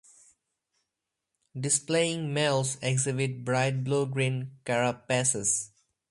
Displaying 1.55 2.33
males 2.33 2.79
exhibit 2.81 3.45
bright 3.45 3.83
blue 3.83 4.07
green 4.07 4.49
carapaces. 4.65 5.69